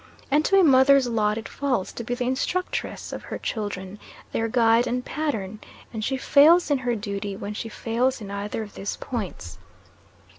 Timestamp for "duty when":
6.95-7.53